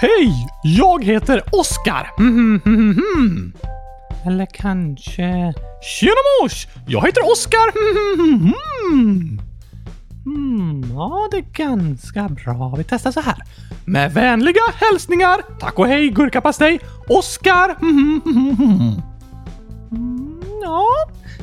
[0.00, 0.46] Hej!
[0.62, 2.10] Jag heter Oskar.
[4.26, 5.54] Eller kanske...
[5.82, 6.12] Tjena
[6.42, 6.66] mors!
[6.86, 7.72] Jag heter Oskar.
[10.24, 12.74] Hmm, ja, det är ganska bra.
[12.78, 13.36] Vi testar så här.
[13.84, 15.40] Med vänliga hälsningar.
[15.60, 16.80] Tack och hej gurkapastej.
[17.08, 17.76] Oskar.
[17.80, 18.20] Mm,
[20.62, 20.86] Ja,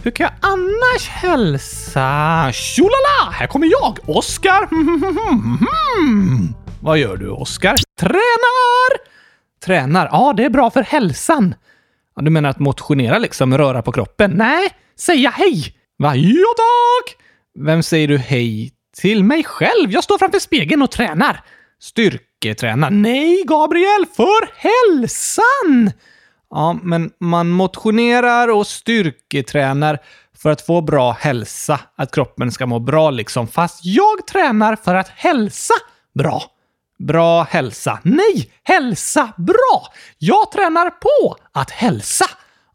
[0.03, 2.49] hur kan jag annars hälsa?
[2.53, 3.31] Tjolala!
[3.31, 4.67] Här kommer jag, Oskar.
[4.71, 6.53] Mhm.
[6.87, 7.75] Vad gör du, Oskar?
[7.99, 8.97] Tränar!
[9.65, 10.09] Tränar?
[10.11, 11.55] Ja, det är bra för hälsan.
[12.15, 14.31] Ja, du menar att motionera liksom, röra på kroppen?
[14.31, 14.69] Nej,
[14.99, 15.75] säga hej!
[15.97, 16.15] Va?
[16.15, 17.15] Ja, tack!
[17.59, 19.23] Vem säger du hej till?
[19.23, 19.91] Mig själv.
[19.91, 21.41] Jag står framför spegeln och tränar.
[21.79, 22.89] Styrketränar?
[22.89, 25.91] Nej, Gabriel, för hälsan!
[26.49, 29.99] Ja, men man motionerar och styrketränar
[30.37, 31.79] för att få bra hälsa.
[31.95, 33.47] Att kroppen ska må bra liksom.
[33.47, 35.73] Fast jag tränar för att hälsa
[36.13, 36.56] bra.
[36.99, 37.99] Bra hälsa.
[38.03, 39.87] Nej, hälsa bra!
[40.17, 42.25] Jag tränar på att hälsa.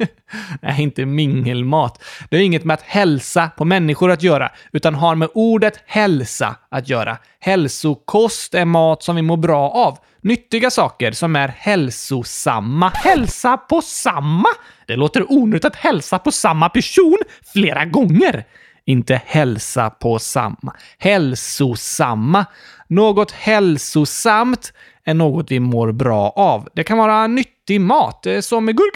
[0.61, 2.03] Nej, inte mingelmat.
[2.29, 6.55] Det har inget med att hälsa på människor att göra, utan har med ordet hälsa
[6.69, 7.17] att göra.
[7.39, 9.97] Hälsokost är mat som vi mår bra av.
[10.23, 12.89] Nyttiga saker som är hälsosamma.
[12.89, 14.49] Hälsa på samma?
[14.87, 17.17] Det låter onödigt att hälsa på samma person
[17.53, 18.45] flera gånger.
[18.85, 20.75] Inte hälsa på samma.
[20.97, 22.45] Hälsosamma.
[22.87, 24.73] Något hälsosamt
[25.05, 26.69] är något vi mår bra av.
[26.73, 28.91] Det kan vara nyttig mat, eh, som gurkaglass!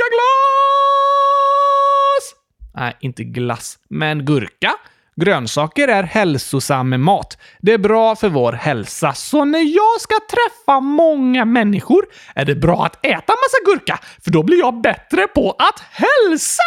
[2.75, 4.71] Nej, inte glass, men gurka.
[5.15, 7.37] Grönsaker är hälsosam mat.
[7.59, 12.55] Det är bra för vår hälsa, så när jag ska träffa många människor är det
[12.55, 16.63] bra att äta massa gurka, för då blir jag bättre på att hälsa!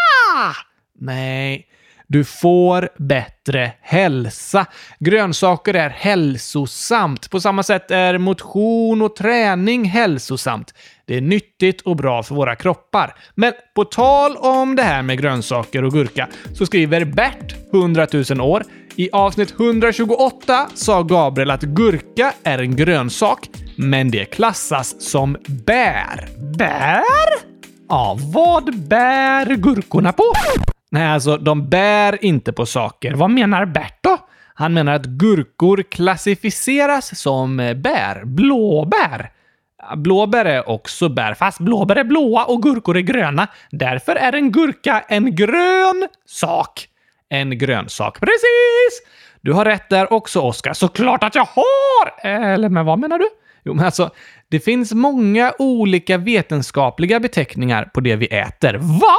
[1.00, 1.66] Nej,
[2.08, 4.66] du får bättre hälsa.
[4.98, 7.30] Grönsaker är hälsosamt.
[7.30, 10.74] På samma sätt är motion och träning hälsosamt.
[11.06, 13.14] Det är nyttigt och bra för våra kroppar.
[13.34, 18.40] Men på tal om det här med grönsaker och gurka så skriver Bert, 100 000
[18.40, 18.64] år,
[18.96, 26.28] i avsnitt 128 sa Gabriel att gurka är en grönsak, men det klassas som bär.
[26.58, 27.02] Bär?
[27.88, 30.24] Ja, vad bär gurkorna på?
[30.90, 33.14] Nej, alltså de bär inte på saker.
[33.14, 34.18] Vad menar Bert då?
[34.54, 38.24] Han menar att gurkor klassificeras som eh, bär.
[38.24, 39.30] Blåbär.
[39.96, 43.48] Blåbär är också bär, fast blåbär är blåa och gurkor är gröna.
[43.70, 46.88] Därför är en gurka en grön sak.
[47.28, 49.02] En grönsak, precis!
[49.40, 50.72] Du har rätt där också, Oskar.
[50.72, 52.28] Såklart att jag har!
[52.30, 53.28] Eller men vad menar du?
[53.64, 54.10] Jo, men alltså,
[54.48, 58.74] det finns många olika vetenskapliga beteckningar på det vi äter.
[58.74, 59.16] Va?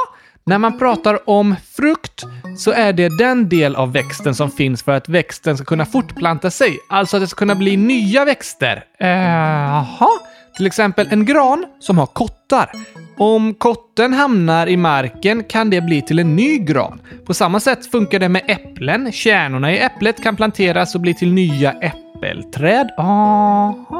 [0.50, 2.24] När man pratar om frukt
[2.58, 6.52] så är det den del av växten som finns för att växten ska kunna fortplanta
[6.52, 6.80] sig.
[6.90, 8.84] Alltså att det ska kunna bli nya växter.
[9.00, 10.10] Eh, Jaha?
[10.58, 12.72] Till exempel en gran som har kottar.
[13.18, 17.02] Om kotten hamnar i marken kan det bli till en ny gran.
[17.26, 19.12] På samma sätt funkar det med äpplen.
[19.12, 22.90] Kärnorna i äpplet kan planteras och bli till nya äppelträd.
[22.98, 24.00] Aha!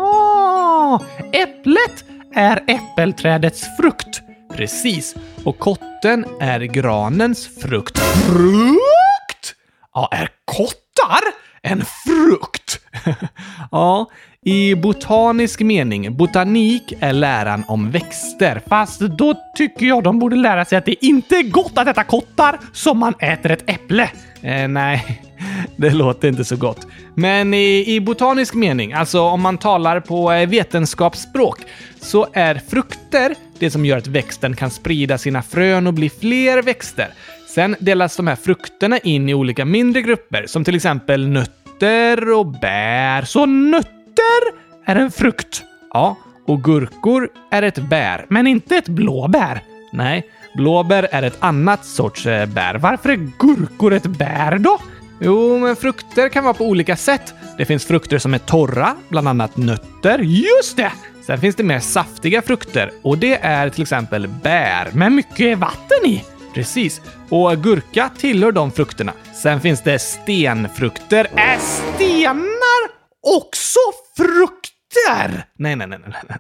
[1.34, 4.29] Äpplet är äppelträdets frukt.
[4.54, 5.16] Precis.
[5.44, 8.00] Och kotten är granens frukt.
[8.00, 9.56] Frukt?
[9.94, 11.22] Ja, är kottar
[11.62, 12.80] en frukt?
[13.72, 14.10] ja,
[14.46, 18.62] i botanisk mening, botanik är läran om växter.
[18.68, 22.04] Fast då tycker jag de borde lära sig att det inte är gott att äta
[22.04, 24.10] kottar som man äter ett äpple.
[24.42, 25.22] Eh, nej,
[25.76, 26.88] det låter inte så gott.
[27.16, 31.60] Men i, i botanisk mening, alltså om man talar på eh, vetenskapsspråk,
[32.02, 36.62] så är frukter det som gör att växten kan sprida sina frön och bli fler
[36.62, 37.08] växter.
[37.48, 42.46] Sen delas de här frukterna in i olika mindre grupper, som till exempel nötter och
[42.46, 43.22] bär.
[43.22, 44.42] Så nötter
[44.86, 45.64] är en frukt?
[45.94, 46.18] Ja,
[46.48, 48.26] och gurkor är ett bär.
[48.30, 49.64] Men inte ett blåbär?
[49.94, 52.76] Nej, blåbär är ett annat sorts eh, bär.
[52.76, 54.78] Varför är gurkor ett bär då?
[55.22, 57.34] Jo, men frukter kan vara på olika sätt.
[57.58, 60.20] Det finns frukter som är torra, bland annat nötter.
[60.20, 60.92] Just det!
[61.30, 64.92] Sen finns det mer saftiga frukter och det är till exempel bär.
[64.92, 66.24] Med mycket vatten i.
[66.54, 67.02] Precis.
[67.30, 69.14] Och gurka tillhör de frukterna.
[69.34, 71.28] Sen finns det stenfrukter.
[71.36, 72.90] Är stenar
[73.38, 73.80] också
[74.18, 75.46] frukter?
[75.58, 76.38] Nej, nej, nej, nej.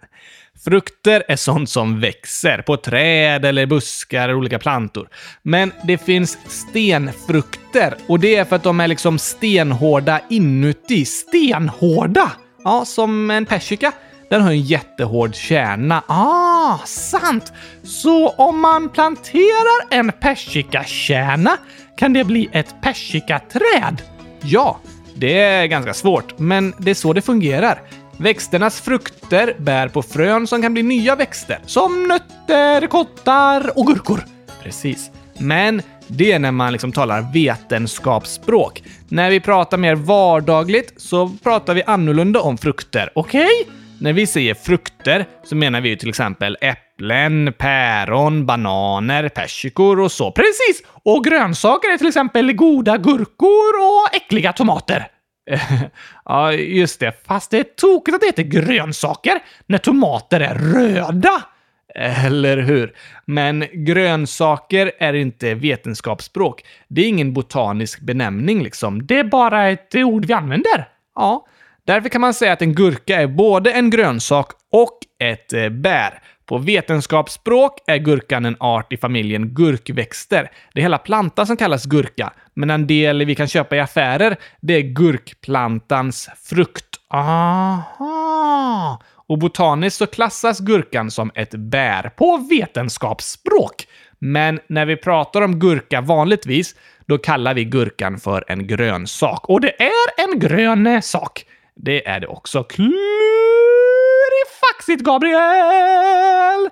[0.63, 5.09] Frukter är sånt som växer på träd eller buskar eller olika plantor.
[5.41, 11.05] Men det finns stenfrukter och det är för att de är liksom stenhårda inuti.
[11.05, 12.31] Stenhårda?
[12.63, 13.91] Ja, som en persika.
[14.29, 16.03] Den har en jättehård kärna.
[16.07, 17.53] Ah, sant!
[17.83, 21.57] Så om man planterar en persikakärna
[21.97, 24.01] kan det bli ett persikaträd?
[24.41, 24.79] Ja,
[25.15, 27.81] det är ganska svårt, men det är så det fungerar.
[28.17, 31.59] Växternas frukter bär på frön som kan bli nya växter.
[31.65, 34.25] Som nötter, kottar och gurkor.
[34.63, 35.11] Precis.
[35.37, 38.83] Men det är när man liksom talar vetenskapsspråk.
[39.07, 43.09] När vi pratar mer vardagligt så pratar vi annorlunda om frukter.
[43.15, 43.47] Okej?
[43.61, 43.78] Okay?
[44.01, 50.11] När vi säger frukter så menar vi ju till exempel äpplen, päron, bananer, persikor och
[50.11, 50.31] så.
[50.31, 50.83] Precis!
[51.03, 55.07] Och grönsaker är till exempel goda gurkor och äckliga tomater.
[56.25, 57.13] ja, just det.
[57.27, 61.43] Fast det är tokigt att det heter grönsaker när tomater är röda.
[61.95, 62.93] Eller hur?
[63.25, 66.65] Men grönsaker är inte vetenskapsspråk.
[66.87, 69.05] Det är ingen botanisk benämning liksom.
[69.05, 70.87] Det är bara ett ord vi använder.
[71.15, 71.45] Ja,
[71.89, 76.21] därför kan man säga att en gurka är både en grönsak och ett eh, bär.
[76.45, 80.51] På vetenskapsspråk är gurkan en art i familjen gurkväxter.
[80.73, 84.37] Det är hela plantan som kallas gurka, men en del vi kan köpa i affärer,
[84.61, 86.85] det är gurkplantans frukt.
[87.09, 89.01] Aha!
[89.27, 93.87] Och botaniskt så klassas gurkan som ett bär på vetenskapsspråk.
[94.19, 96.75] Men när vi pratar om gurka vanligtvis,
[97.05, 99.49] då kallar vi gurkan för en grönsak.
[99.49, 101.45] Och det är en grön sak.
[101.83, 102.63] Det är det också.
[102.63, 103.03] Klurifaxigt,
[105.03, 106.69] Gabriel!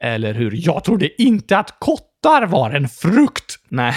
[0.00, 0.52] Eller hur?
[0.54, 3.58] Jag trodde inte att kottar var en frukt.
[3.68, 3.94] Nej,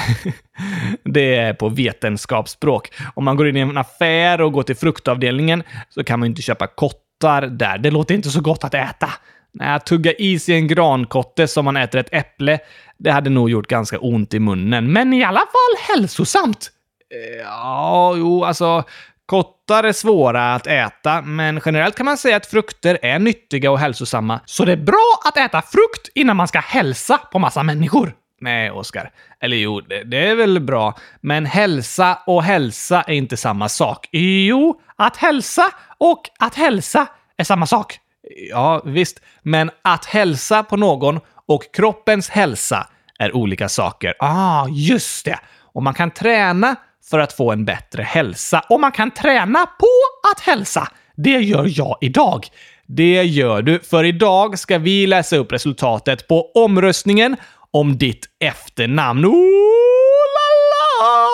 [1.03, 2.93] det är på vetenskapsspråk.
[3.13, 6.41] Om man går in i en affär och går till fruktavdelningen så kan man inte
[6.41, 7.77] köpa kottar där.
[7.77, 9.09] Det låter inte så gott att äta.
[9.53, 12.59] Nej, att tugga i sig en grankotte som man äter ett äpple,
[12.97, 14.91] det hade nog gjort ganska ont i munnen.
[14.91, 16.71] Men i alla fall hälsosamt.
[17.13, 18.83] Eh, ja, jo, alltså
[19.31, 23.79] Kottar är svåra att äta, men generellt kan man säga att frukter är nyttiga och
[23.79, 24.39] hälsosamma.
[24.45, 28.13] Så det är bra att äta frukt innan man ska hälsa på massa människor?
[28.41, 29.11] Nej, Oskar.
[29.41, 30.97] Eller jo, det, det, är väl bra.
[31.21, 34.07] Men hälsa och hälsa är inte samma sak.
[34.11, 37.07] Jo, att hälsa och att hälsa
[37.37, 37.99] är samma sak.
[38.49, 39.21] Ja, visst.
[39.41, 42.87] Men att hälsa på någon och kroppens hälsa
[43.19, 44.13] är olika saker.
[44.19, 45.39] Ah, just det.
[45.73, 46.75] Och man kan träna
[47.09, 48.65] för att få en bättre hälsa.
[48.69, 49.87] Och man kan träna på
[50.31, 50.87] att hälsa.
[51.15, 52.47] Det gör jag idag.
[52.87, 57.35] Det gör du, för idag ska vi läsa upp resultatet på omröstningen
[57.71, 59.25] om ditt efternamn.
[59.25, 59.33] Ooh,
[60.35, 61.27] la, la.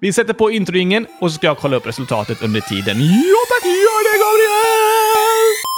[0.00, 2.96] Vi sätter på introingen och så ska jag kolla upp resultatet under tiden.
[3.00, 5.73] Ja tack, gör det Gabriel!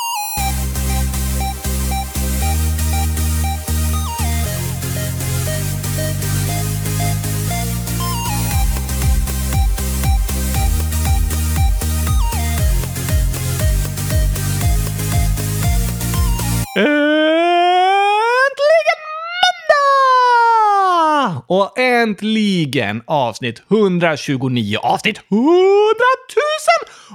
[21.46, 24.78] Och äntligen avsnitt 129.
[24.82, 25.44] Avsnitt 100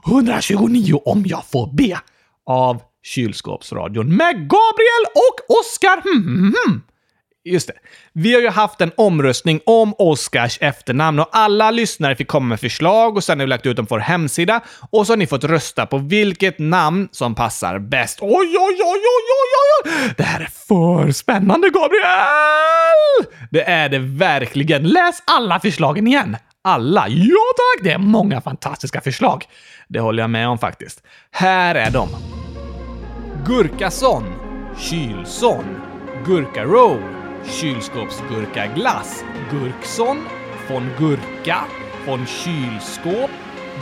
[0.05, 0.13] 000!
[0.13, 1.99] 129 om jag får be.
[2.45, 6.01] Av Kylskåpsradion med Gabriel och Oskar.
[6.05, 6.81] Mm hmm, hmm, -hmm.
[7.43, 7.73] Just det.
[8.13, 12.59] Vi har ju haft en omröstning om Oscars efternamn och alla lyssnare fick komma med
[12.59, 15.27] förslag och sen har vi lagt ut dem på vår hemsida och så har ni
[15.27, 18.19] fått rösta på vilket namn som passar bäst.
[18.21, 19.50] Oj, oj, oj, oj, oj!
[20.17, 23.35] Det här är för spännande, Gabriel!
[23.51, 24.83] Det är det verkligen.
[24.83, 26.37] Läs alla förslagen igen.
[26.63, 27.07] alla.
[27.07, 27.83] Ja tack!
[27.83, 29.45] Det är många fantastiska förslag.
[29.87, 31.03] Det håller jag med om faktiskt.
[31.31, 32.09] Här är de.
[33.45, 34.23] Gurkason,
[34.79, 35.65] kylson,
[36.25, 37.01] gurkaroll,
[37.45, 40.17] kylskåpsgurkaglass, gurkson,
[40.69, 41.57] von gurka,
[42.05, 43.31] von kylskåp,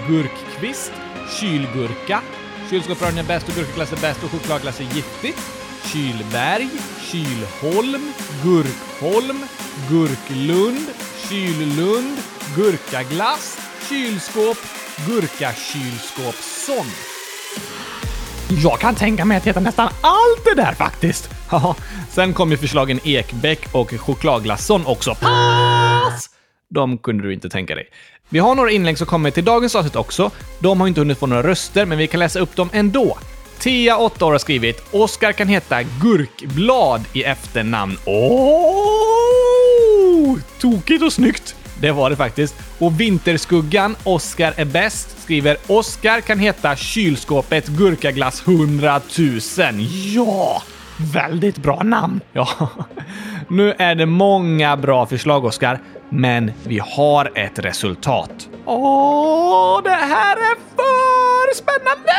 [0.07, 0.91] gurkkvist,
[1.39, 2.21] kylgurka,
[2.69, 6.69] kylskåpsrören är bäst och gurkaglass är bäst och chokladglass är giftigt, kylberg,
[7.01, 9.45] kylholm, gurkholm,
[9.89, 10.87] gurklund,
[11.29, 12.17] kyllund,
[12.55, 13.57] gurkaglass,
[13.89, 14.57] kylskåp,
[15.07, 16.85] gurkakylskåpsson.
[18.63, 21.29] Jag kan tänka mig att heta nästan allt det där faktiskt.
[21.51, 21.75] Ja,
[22.09, 25.15] sen kom ju förslagen Ekbäck och chokladglasson också.
[25.15, 26.29] Pass!
[26.69, 27.87] De kunde du inte tänka dig.
[28.29, 30.31] Vi har några inlägg som kommer till dagens avsnitt också.
[30.59, 33.17] De har inte hunnit få några röster, men vi kan läsa upp dem ändå.
[33.59, 37.97] Tia, 8 år, har skrivit Oskar kan heta Gurkblad i efternamn.
[38.05, 38.39] Åh!
[40.59, 41.55] Tokigt och snyggt.
[41.81, 42.55] Det var det faktiskt.
[42.79, 49.39] Och Vinterskuggan, Oskar är bäst, skriver Oskar kan heta kylskåpet Gurkaglass 100 000.
[50.15, 50.63] Ja!
[51.13, 52.21] Väldigt bra namn.
[52.33, 52.47] Ja,
[53.47, 58.49] nu är det många bra förslag, Oskar, men vi har ett resultat.
[58.65, 62.13] Åh, det här är för spännande!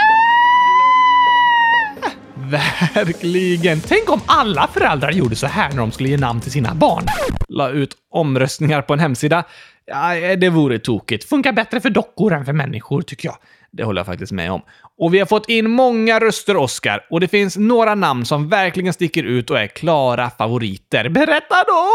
[2.50, 3.80] Verkligen!
[3.80, 7.04] Tänk om alla föräldrar gjorde så här när de skulle ge namn till sina barn.
[7.49, 9.45] La ut omröstningar på en hemsida.
[9.87, 11.28] Ja, det vore tokigt.
[11.28, 13.37] Funkar bättre för dockor än för människor, tycker jag.
[13.73, 14.62] Det håller jag faktiskt med om.
[14.99, 18.92] Och vi har fått in många röster, Oscar, och det finns några namn som verkligen
[18.92, 21.09] sticker ut och är klara favoriter.
[21.09, 21.87] Berätta då!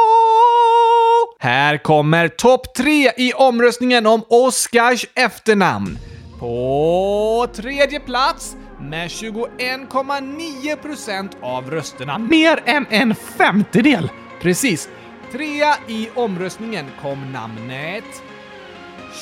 [1.39, 5.97] Här kommer topp tre i omröstningen om Oscars efternamn.
[6.39, 12.17] På tredje plats med 21,9 procent av rösterna.
[12.17, 14.10] Mer än en femtedel!
[14.41, 14.89] Precis.
[15.32, 18.24] Trea i omröstningen kom namnet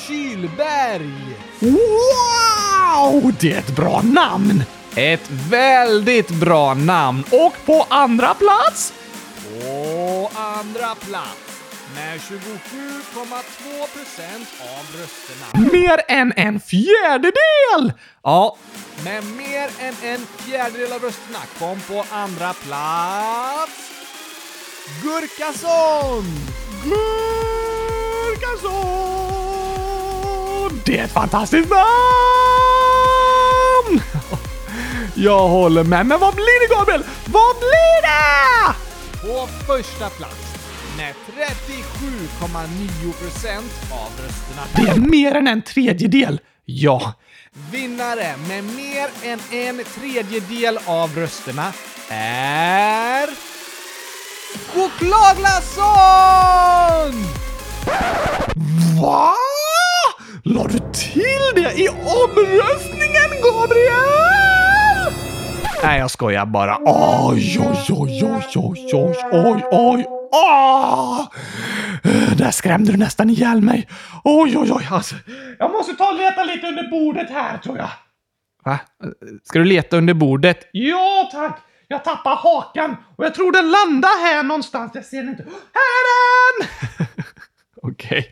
[0.07, 1.35] Kylberg.
[1.59, 3.33] Wow!
[3.39, 4.63] Det är ett bra namn!
[4.95, 7.23] Ett väldigt bra namn.
[7.31, 8.93] Och på andra plats?
[9.43, 11.52] På andra plats
[11.95, 15.45] med 27,2 procent av rösterna.
[15.71, 17.93] Mer än en fjärdedel!
[18.23, 18.57] Ja,
[19.03, 23.91] med mer än en fjärdedel av rösterna kom på andra plats
[25.01, 26.25] Gurkason!
[26.83, 27.11] Gurkason!
[30.85, 31.83] Det är ett fantastiskt namn!
[35.15, 37.03] Jag håller med, men vad blir det Gabriel?
[37.25, 38.73] Vad blir det?
[39.21, 40.52] På första plats
[40.97, 44.61] med 37,9 procent av rösterna.
[44.75, 46.39] Det är mer än en tredjedel.
[46.65, 47.13] Ja.
[47.71, 51.73] Vinnare med mer än en tredjedel av rösterna
[52.09, 53.29] är...
[54.73, 57.23] Chokladglasson!
[59.01, 59.33] Va?
[60.43, 65.13] La du till det i omröstningen, Gabriel?
[65.83, 66.77] Nej, jag skojar bara.
[66.85, 67.91] Oj, oj, oj,
[68.23, 68.23] oj,
[68.55, 71.27] oj, oj, oj, oj, Åh!
[72.37, 73.87] Där skrämde du nästan ihjäl mig.
[74.23, 74.87] Oj, oj, oj.
[74.91, 75.15] Alltså,
[75.59, 77.89] jag måste ta och leta lite under bordet här, tror jag.
[78.65, 78.79] Va?
[79.43, 80.69] Ska du leta under bordet?
[80.71, 81.59] Ja, tack.
[81.87, 84.91] Jag tappar hakan och jag tror den landar här någonstans.
[84.95, 85.43] Jag ser den inte.
[85.43, 86.67] Här är den!
[87.83, 88.25] Okej.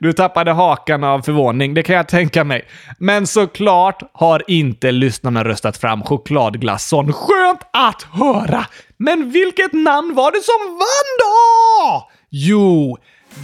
[0.00, 2.68] Du tappade hakan av förvåning, det kan jag tänka mig.
[2.98, 7.12] Men såklart har inte lyssnarna röstat fram chokladglasson.
[7.12, 8.66] Skönt att höra!
[8.96, 12.10] Men vilket namn var det som vann då?
[12.30, 12.98] Jo,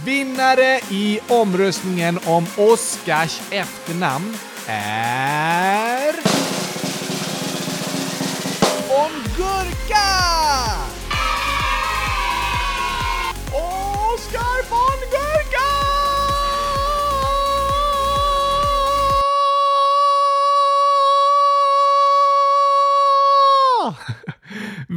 [0.05, 4.33] vinnare i omröstningen om Oscars efternamn
[4.67, 6.13] är...
[8.89, 10.05] Om Gurka!
[13.53, 14.74] Oscar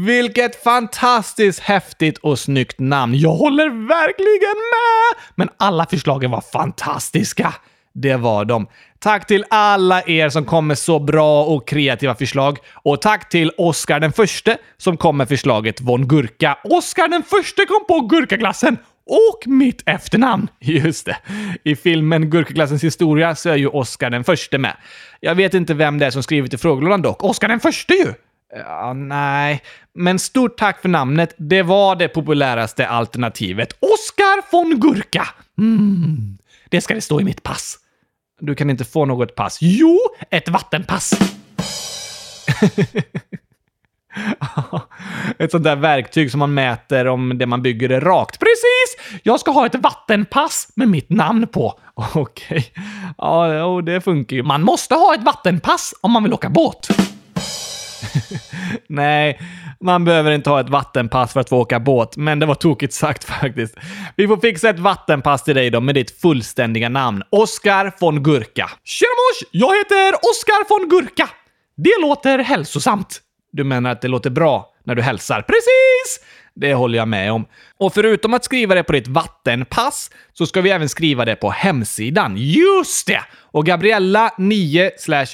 [0.09, 3.15] Vilket fantastiskt häftigt och snyggt namn.
[3.15, 5.25] Jag håller verkligen med!
[5.35, 7.55] Men alla förslagen var fantastiska.
[7.95, 8.67] Det var de.
[8.99, 12.59] Tack till alla er som kom med så bra och kreativa förslag.
[12.73, 16.59] Och tack till Oscar den förste som kom med förslaget Von Gurka.
[16.65, 20.49] Oscar den förste kom på gurkaglassen och mitt efternamn.
[20.61, 21.17] Just det.
[21.65, 24.77] I filmen Gurkaglassens historia så är ju Oscar den förste med.
[25.21, 27.25] Jag vet inte vem det är som skrivit i frågelådan dock.
[27.25, 28.15] Oscar den förste ju!
[28.55, 29.63] Ja, nej.
[29.93, 31.35] Men stort tack för namnet.
[31.37, 33.73] Det var det populäraste alternativet.
[33.73, 35.29] Oscar von Gurka!
[35.59, 36.39] Mm.
[36.69, 37.79] Det ska det stå i mitt pass.
[38.41, 39.59] Du kan inte få något pass.
[39.61, 39.99] Jo,
[40.31, 41.13] ett vattenpass!
[45.39, 48.39] ett sånt där verktyg som man mäter om det man bygger är rakt.
[48.39, 49.21] Precis!
[49.23, 51.81] Jag ska ha ett vattenpass med mitt namn på.
[52.15, 52.73] Okej.
[53.19, 54.43] Ja, det funkar ju.
[54.43, 56.89] Man måste ha ett vattenpass om man vill åka båt.
[58.89, 59.41] Nej,
[59.81, 62.95] man behöver inte ha ett vattenpass för att få åka båt, men det var tokigt
[62.95, 63.77] sagt faktiskt.
[64.17, 67.23] Vi får fixa ett vattenpass till dig då med ditt fullständiga namn.
[67.31, 68.71] Oskar von Gurka.
[68.85, 69.49] Tjena mors!
[69.51, 71.29] Jag heter Oskar von Gurka.
[71.77, 73.21] Det låter hälsosamt.
[73.53, 75.43] Du menar att det låter bra när du hälsar?
[75.43, 76.25] Precis!
[76.61, 77.47] Det håller jag med om.
[77.77, 81.51] Och förutom att skriva det på ditt vattenpass så ska vi även skriva det på
[81.51, 82.35] hemsidan.
[82.37, 83.21] Just det!
[83.51, 84.91] Och Gabriella, 9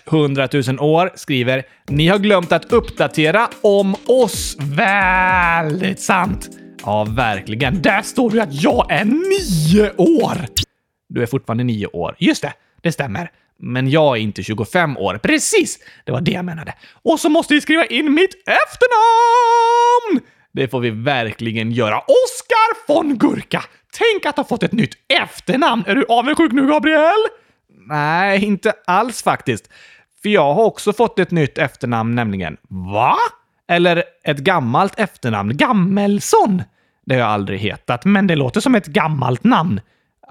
[0.07, 6.49] 100 000 år, skriver “Ni har glömt att uppdatera om oss.” Väldigt sant!
[6.83, 7.83] Ja, verkligen.
[7.83, 10.47] Där står det att jag är nio år!
[11.09, 12.17] Du är fortfarande nio år.
[12.19, 12.53] Just det,
[12.83, 13.31] det stämmer.
[13.59, 15.19] Men jag är inte 25 år.
[15.23, 15.79] Precis!
[16.05, 16.75] Det var det jag menade.
[17.03, 20.21] Och så måste vi skriva in mitt efternamn!
[20.55, 21.99] Det får vi verkligen göra.
[21.99, 23.65] Oskar von Gurka!
[23.99, 25.85] Tänk att ha fått ett nytt efternamn!
[25.87, 27.27] Är du avundsjuk nu, Gabriel?
[27.89, 29.69] Nej, inte alls faktiskt.
[30.23, 32.57] För jag har också fått ett nytt efternamn nämligen.
[32.69, 33.17] Va?
[33.69, 35.57] Eller ett gammalt efternamn.
[35.57, 36.63] Gammelsson?
[37.07, 38.05] Det har jag aldrig hetat.
[38.05, 39.81] Men det låter som ett gammalt namn.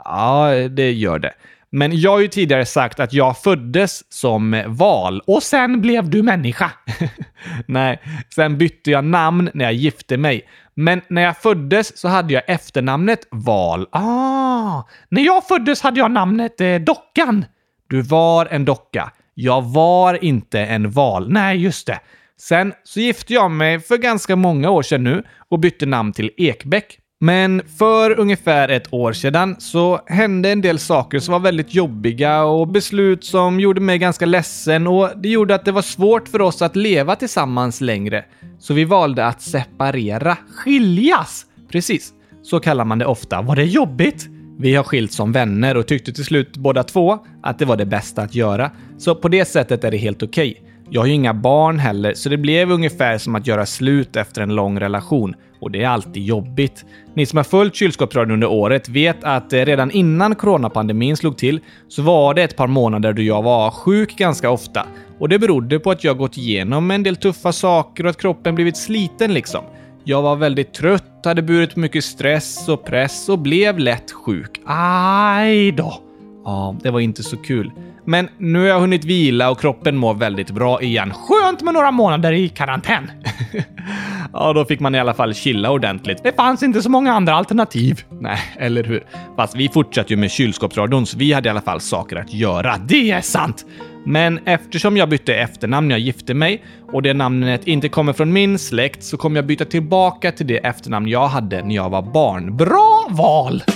[0.05, 1.33] Ja, det gör det.
[1.75, 5.21] Men jag har ju tidigare sagt att jag föddes som val.
[5.27, 6.71] Och sen blev du människa.
[7.67, 8.01] Nej,
[8.35, 10.41] sen bytte jag namn när jag gifte mig.
[10.73, 13.87] Men när jag föddes så hade jag efternamnet Val.
[13.91, 17.45] Ah, när jag föddes hade jag namnet eh, Dockan.
[17.89, 19.11] Du var en docka.
[19.33, 21.29] Jag var inte en val.
[21.29, 21.99] Nej, just det.
[22.39, 26.31] Sen så gifte jag mig för ganska många år sedan nu och bytte namn till
[26.37, 26.99] Ekbäck.
[27.23, 32.43] Men för ungefär ett år sedan så hände en del saker som var väldigt jobbiga
[32.43, 36.41] och beslut som gjorde mig ganska ledsen och det gjorde att det var svårt för
[36.41, 38.25] oss att leva tillsammans längre.
[38.59, 40.37] Så vi valde att separera.
[40.55, 41.45] Skiljas?
[41.71, 43.41] Precis, så kallar man det ofta.
[43.41, 44.27] Var det jobbigt?
[44.59, 47.85] Vi har skilt som vänner och tyckte till slut båda två att det var det
[47.85, 48.71] bästa att göra.
[48.97, 50.51] Så på det sättet är det helt okej.
[50.51, 50.73] Okay.
[50.89, 54.41] Jag har ju inga barn heller, så det blev ungefär som att göra slut efter
[54.41, 55.35] en lång relation.
[55.63, 56.85] Och det är alltid jobbigt.
[57.13, 61.59] Ni som har följt kylskåpsradion under året vet att eh, redan innan coronapandemin slog till
[61.87, 64.85] så var det ett par månader då jag var sjuk ganska ofta.
[65.19, 68.55] Och det berodde på att jag gått igenom en del tuffa saker och att kroppen
[68.55, 69.63] blivit sliten liksom.
[70.03, 74.61] Jag var väldigt trött, hade burit mycket stress och press och blev lätt sjuk.
[74.65, 75.99] Aj då!
[76.45, 77.71] Ja, det var inte så kul.
[78.05, 81.13] Men nu har jag hunnit vila och kroppen mår väldigt bra igen.
[81.13, 83.11] Skönt med några månader i karantän.
[84.33, 86.23] ja, då fick man i alla fall chilla ordentligt.
[86.23, 88.03] Det fanns inte så många andra alternativ.
[88.09, 89.03] Nej, eller hur?
[89.35, 92.77] Fast vi fortsatte ju med kylskåpsradion, så vi hade i alla fall saker att göra.
[92.77, 93.65] Det är sant!
[94.05, 98.33] Men eftersom jag bytte efternamn när jag gifte mig och det namnet inte kommer från
[98.33, 102.01] min släkt så kommer jag byta tillbaka till det efternamn jag hade när jag var
[102.01, 102.57] barn.
[102.57, 103.63] Bra val!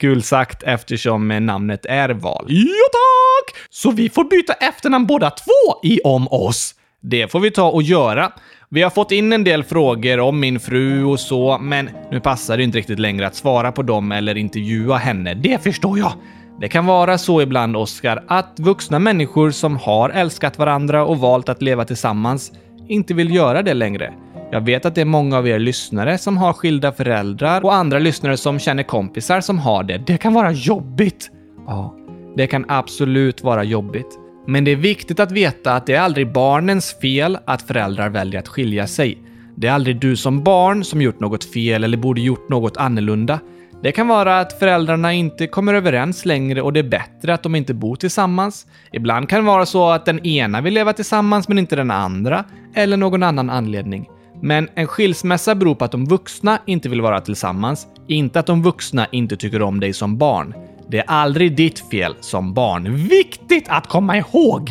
[0.00, 2.44] Kul sagt eftersom namnet är Val.
[2.48, 3.56] Ja tack!
[3.70, 6.74] Så vi får byta efternamn båda två i Om oss.
[7.00, 8.32] Det får vi ta och göra.
[8.68, 12.56] Vi har fått in en del frågor om min fru och så, men nu passar
[12.56, 15.34] det inte riktigt längre att svara på dem eller intervjua henne.
[15.34, 16.12] Det förstår jag.
[16.60, 21.48] Det kan vara så ibland, Oskar, att vuxna människor som har älskat varandra och valt
[21.48, 22.52] att leva tillsammans
[22.88, 24.12] inte vill göra det längre.
[24.52, 27.98] Jag vet att det är många av er lyssnare som har skilda föräldrar och andra
[27.98, 29.98] lyssnare som känner kompisar som har det.
[29.98, 31.30] Det kan vara jobbigt.
[31.66, 31.96] Ja,
[32.36, 34.18] det kan absolut vara jobbigt.
[34.50, 38.40] Men det är viktigt att veta att det är aldrig barnens fel att föräldrar väljer
[38.40, 39.18] att skilja sig.
[39.54, 43.40] Det är aldrig du som barn som gjort något fel eller borde gjort något annorlunda.
[43.82, 47.54] Det kan vara att föräldrarna inte kommer överens längre och det är bättre att de
[47.54, 48.66] inte bor tillsammans.
[48.92, 52.44] Ibland kan det vara så att den ena vill leva tillsammans men inte den andra,
[52.74, 54.08] eller någon annan anledning.
[54.42, 58.62] Men en skilsmässa beror på att de vuxna inte vill vara tillsammans, inte att de
[58.62, 60.54] vuxna inte tycker om dig som barn.
[60.90, 62.94] Det är aldrig ditt fel som barn.
[63.08, 64.70] Viktigt att komma ihåg!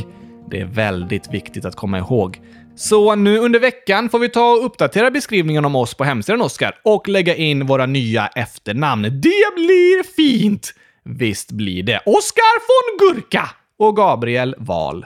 [0.51, 2.39] Det är väldigt viktigt att komma ihåg.
[2.75, 6.75] Så nu under veckan får vi ta och uppdatera beskrivningen om oss på hemsidan, Oskar,
[6.83, 9.03] och lägga in våra nya efternamn.
[9.03, 10.73] Det blir fint!
[11.03, 12.01] Visst blir det.
[12.05, 15.05] Oskar von Gurka och Gabriel Wahl.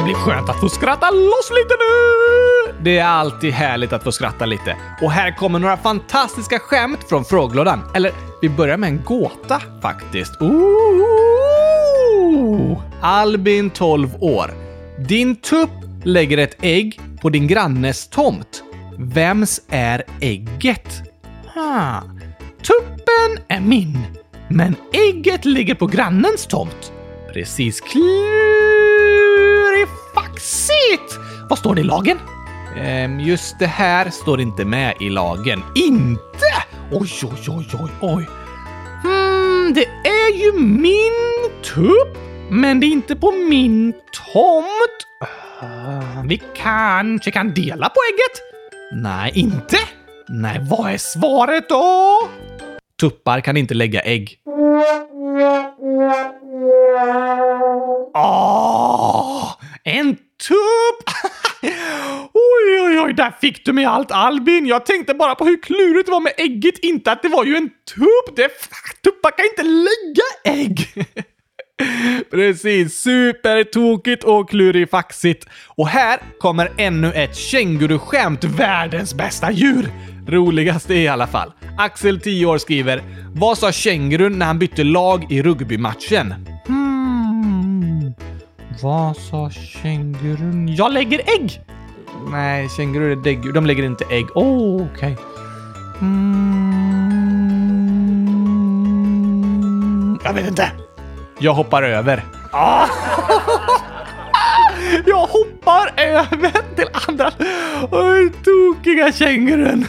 [0.00, 2.74] Det blir skönt att få skratta loss lite nu!
[2.82, 4.76] Det är alltid härligt att få skratta lite.
[5.02, 7.80] Och här kommer några fantastiska skämt från frågelådan.
[7.94, 10.42] Eller, vi börjar med en gåta faktiskt.
[10.42, 11.60] Ooh!
[13.00, 14.50] Albin, 12 år.
[15.08, 15.70] Din tupp
[16.04, 18.62] lägger ett ägg på din grannes tomt.
[18.98, 21.02] Vems är ägget?
[21.54, 22.02] Ha.
[22.62, 23.98] Tuppen är min,
[24.48, 26.92] men ägget ligger på grannens tomt.
[27.32, 27.82] Precis.
[29.70, 31.18] Klurifaxigt!
[31.48, 32.18] Vad står det i lagen?
[32.76, 35.62] Ehm, just det här står inte med i lagen.
[35.74, 36.50] Inte?
[36.92, 38.28] Oj, oj, oj, oj, oj.
[39.02, 42.18] Hmm, det är ju min tupp,
[42.50, 43.92] men det är inte på min
[44.32, 45.06] tomt.
[45.62, 48.42] Uh, vi kanske kan dela på ägget?
[49.02, 49.76] Nej, inte?
[50.28, 52.18] Nej, vad är svaret då?
[53.00, 54.36] Tuppar kan inte lägga ägg.
[58.14, 59.59] Åh,
[59.90, 60.16] en
[60.48, 61.10] tupp!
[62.32, 64.66] oj, oj, oj, där fick du mig allt Albin.
[64.66, 67.56] Jag tänkte bara på hur klurigt det var med ägget, inte att det var ju
[67.56, 68.36] en tupp.
[68.36, 68.48] Det,
[69.02, 71.06] tuppar kan inte lägga ägg.
[72.30, 75.48] Precis, supertokigt och klurifaxigt.
[75.66, 79.90] Och här kommer ännu ett känguruskämt, världens bästa djur.
[80.28, 81.52] Roligaste i alla fall.
[81.78, 83.02] Axel, 10 år, skriver
[83.34, 86.34] “Vad sa kängurun när han bytte lag i rugbymatchen?”
[86.66, 86.79] Hmm.
[88.82, 90.74] Vad sa kängurun?
[90.74, 91.60] Jag lägger ägg!
[92.30, 93.52] Nej, kängurur är däggdjur.
[93.52, 94.26] De lägger inte ägg.
[94.34, 95.12] Oh, okej.
[95.12, 95.16] Okay.
[96.00, 96.60] Mm.
[100.24, 100.72] Jag vet inte.
[101.38, 102.24] Jag hoppar över.
[102.52, 102.86] Ah.
[105.06, 107.30] Jag hoppar över till andra.
[107.90, 109.86] Oj, tokiga kängurun.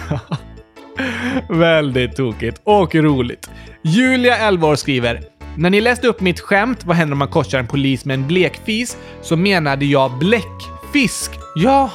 [1.49, 3.49] Väldigt tokigt och roligt.
[3.82, 7.59] Julia, 11 år, skriver när ni läste upp mitt skämt “Vad händer om man korsar
[7.59, 11.31] en polis med en blekfis?” så menade jag bläckfisk.
[11.55, 11.91] Jaha!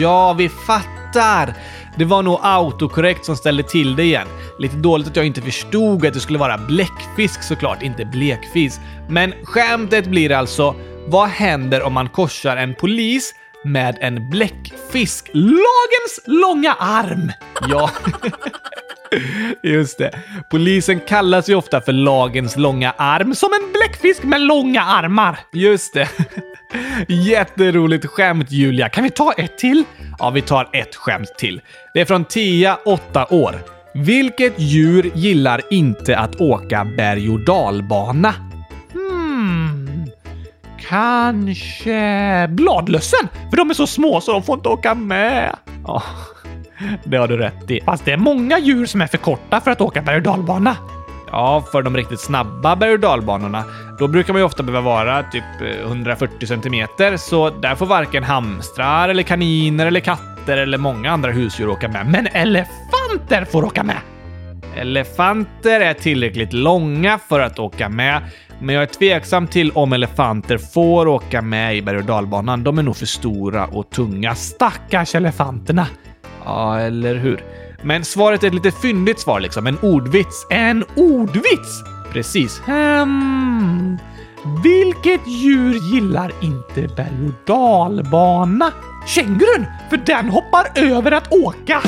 [0.00, 1.54] Ja, vi fattar.
[1.96, 4.26] Det var nog autokorrekt som ställde till det igen.
[4.58, 8.80] Lite dåligt att jag inte förstod att det skulle vara bläckfisk såklart, inte blekfis.
[9.08, 10.74] Men skämtet blir alltså
[11.06, 13.34] vad händer om man korsar en polis
[13.72, 15.30] med en bläckfisk?
[15.32, 17.32] Lagens långa arm!
[17.68, 17.90] Ja.
[19.62, 20.10] Just det.
[20.50, 25.38] Polisen kallas ju ofta för lagens långa arm, som en bläckfisk med långa armar.
[25.52, 26.08] Just det.
[27.08, 28.88] Jätteroligt skämt Julia.
[28.88, 29.84] Kan vi ta ett till?
[30.18, 31.60] Ja, vi tar ett skämt till.
[31.94, 33.54] Det är från Tia, 8 år.
[33.94, 38.34] Vilket djur gillar inte att åka berg och dalbana?
[40.88, 43.28] Kanske bladlössen?
[43.50, 45.56] För de är så små så de får inte åka med.
[45.86, 46.02] Ja,
[47.04, 47.80] det har du rätt i.
[47.80, 50.76] Fast det är många djur som är för korta för att åka berg och dalbana.
[51.30, 53.64] Ja, för de riktigt snabba berg och dalbanorna,
[53.98, 55.44] då brukar man ju ofta behöva vara typ
[55.84, 61.68] 140 centimeter, så där får varken hamstrar eller kaniner eller katter eller många andra husdjur
[61.68, 62.06] åka med.
[62.06, 63.96] Men elefanter får åka med!
[64.76, 68.22] Elefanter är tillräckligt långa för att åka med,
[68.60, 72.64] men jag är tveksam till om elefanter får åka med i berg och dalbanan.
[72.64, 74.34] De är nog för stora och tunga.
[74.34, 75.86] Stackars elefanterna!
[76.44, 77.44] Ja, eller hur?
[77.82, 79.66] Men svaret är ett lite fyndigt svar liksom.
[79.66, 80.46] En ordvits.
[80.50, 81.82] En ordvits?
[82.12, 82.60] Precis.
[82.60, 83.98] Hmm.
[84.62, 88.72] Vilket djur gillar inte berg och dalbana?
[89.06, 89.66] Kängurun!
[89.90, 91.82] För den hoppar över att åka!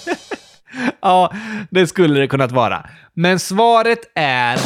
[1.00, 1.32] ja,
[1.70, 2.86] det skulle det kunnat vara.
[3.14, 4.58] Men svaret är...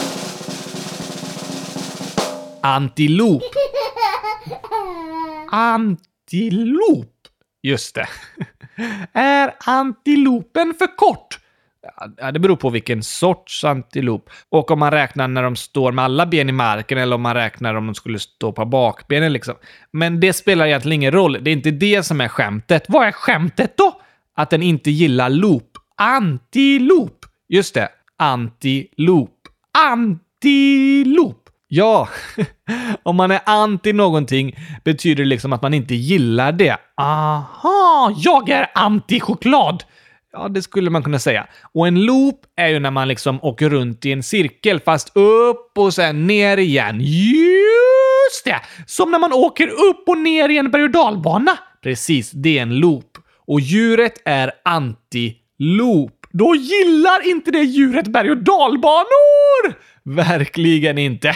[2.67, 3.43] Antilop.
[5.51, 7.13] Antilop?
[7.63, 8.09] Just det.
[9.13, 11.39] Är antilopen för kort?
[12.17, 14.31] Ja, det beror på vilken sorts antilop.
[14.49, 17.35] Och om man räknar när de står med alla ben i marken eller om man
[17.35, 19.55] räknar om de skulle stå på bakbenen liksom.
[19.91, 21.39] Men det spelar egentligen ingen roll.
[21.43, 22.85] Det är inte det som är skämtet.
[22.89, 24.01] Vad är skämtet då?
[24.37, 25.71] Att den inte gillar loop.
[25.97, 27.25] Antilop!
[27.49, 27.89] Just det.
[28.19, 29.39] Antilop.
[29.79, 31.46] Antilop!
[31.69, 32.09] Ja,
[33.03, 36.77] om man är anti någonting betyder det liksom att man inte gillar det.
[36.97, 39.83] Aha, jag är anti-choklad!
[40.33, 41.47] Ja, det skulle man kunna säga.
[41.75, 45.79] Och en loop är ju när man liksom åker runt i en cirkel, fast upp
[45.79, 47.01] och sen ner igen.
[47.01, 48.61] Just det!
[48.87, 51.59] Som när man åker upp och ner i en berg och dalbana.
[51.83, 53.19] Precis, det är en loop.
[53.47, 56.16] Och djuret är anti-loop.
[56.38, 59.75] Då gillar inte det djuret berg och dalbanor!
[60.03, 61.29] Verkligen inte.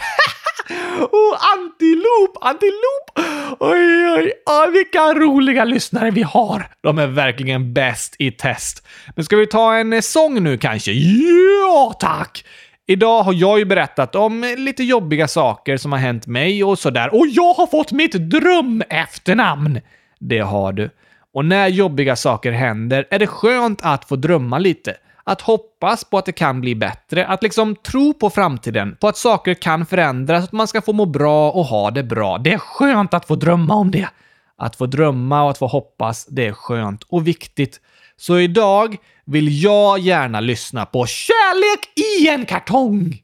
[1.01, 3.27] oh, antilop, antilop!
[3.61, 6.71] Oj, oj, oj, vilka roliga lyssnare vi har.
[6.81, 8.87] De är verkligen bäst i test.
[9.17, 10.93] Men ska vi ta en sång nu kanske?
[10.93, 12.45] Ja, tack!
[12.87, 17.15] Idag har jag ju berättat om lite jobbiga saker som har hänt mig och sådär.
[17.15, 19.81] Och jag har fått mitt dröm-efternamn!
[20.19, 20.91] Det har du.
[21.33, 24.97] Och när jobbiga saker händer är det skönt att få drömma lite.
[25.25, 29.17] Att hoppas på att det kan bli bättre, att liksom tro på framtiden, på att
[29.17, 32.39] saker kan förändras, att man ska få må bra och ha det bra.
[32.39, 34.09] Det är skönt att få drömma om det.
[34.57, 37.81] Att få drömma och att få hoppas, det är skönt och viktigt.
[38.17, 43.23] Så idag vill jag gärna lyssna på Kärlek i en kartong.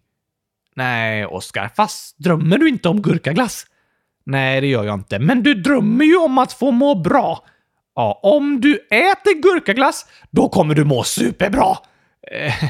[0.77, 3.67] Nej, Oskar, fast drömmer du inte om gurkaglass?
[4.25, 5.19] Nej, det gör jag inte.
[5.19, 7.45] Men du drömmer ju om att få må bra.
[7.97, 11.77] Ja, om du äter gurkaglass, då kommer du må superbra.
[12.33, 12.65] Eh,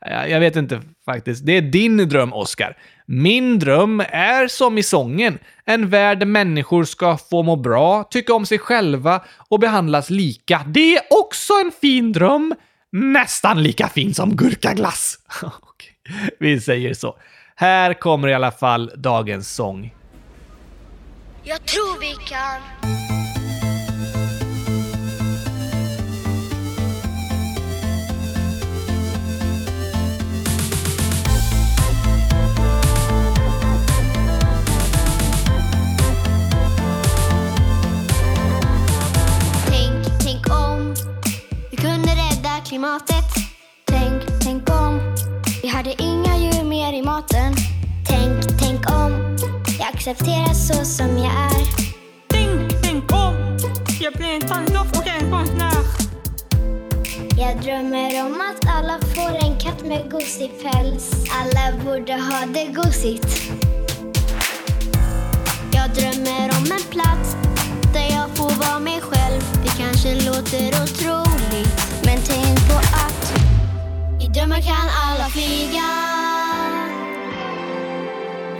[0.30, 1.46] jag vet inte faktiskt.
[1.46, 2.76] Det är din dröm, Oscar.
[3.06, 5.38] Min dröm är som i sången.
[5.64, 10.62] En värld där människor ska få må bra, tycka om sig själva och behandlas lika.
[10.66, 12.54] Det är också en fin dröm.
[12.92, 15.18] Nästan lika fin som gurkaglass.
[16.38, 17.16] Vi säger så.
[17.56, 19.94] Här kommer i alla fall dagens sång.
[21.44, 22.88] Jag tror vi kan
[42.78, 43.24] klimatet.
[43.84, 45.00] Tänk, tänk om.
[45.62, 47.54] Vi hade inga djur mer i maten.
[48.08, 49.36] Tänk, tänk om.
[49.78, 51.66] Jag accepteras så som jag är.
[52.28, 53.58] Tänk, tänk om.
[54.00, 55.84] Jag blir en tandlock och en konstnär.
[57.38, 62.66] Jag drömmer om att alla får en katt med gosig päls Alla borde ha det
[62.66, 63.52] gosigt.
[65.72, 67.36] Jag drömmer om en plats
[67.94, 69.42] där jag får vara mig själv.
[69.64, 71.97] Det kanske låter otroligt
[74.28, 75.88] i drömmar kan alla flyga.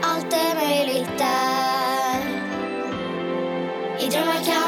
[0.02, 2.20] Allt är möjligt där.
[4.00, 4.67] I drömmar kan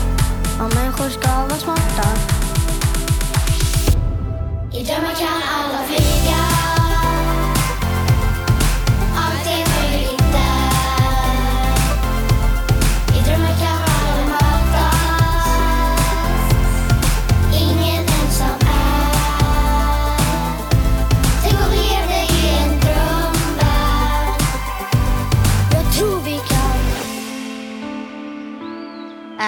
[0.63, 2.07] och människor ska vara smarta.
[4.73, 6.80] I drömmar kan alla flyga.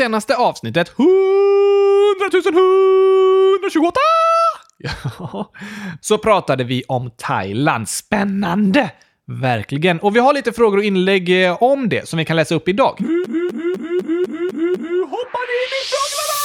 [0.00, 1.10] senaste avsnittet 100
[3.60, 4.00] 128
[4.78, 5.52] ja,
[6.00, 7.88] så pratade vi om Thailand.
[7.88, 8.90] Spännande!
[9.26, 10.00] Verkligen.
[10.00, 12.68] Och vi har lite frågor och inlägg eh, om det som vi kan läsa upp
[12.68, 12.90] idag.
[15.10, 16.39] Hoppar in i frågorna!